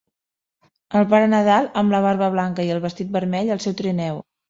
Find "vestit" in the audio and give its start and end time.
2.89-3.15